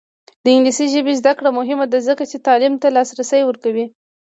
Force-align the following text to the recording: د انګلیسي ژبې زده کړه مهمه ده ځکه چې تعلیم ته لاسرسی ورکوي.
د 0.43 0.45
انګلیسي 0.55 0.85
ژبې 0.93 1.13
زده 1.21 1.31
کړه 1.37 1.49
مهمه 1.59 1.85
ده 1.91 1.99
ځکه 2.09 2.23
چې 2.31 2.37
تعلیم 2.47 2.73
ته 2.81 2.87
لاسرسی 2.95 3.41
ورکوي. 3.45 3.85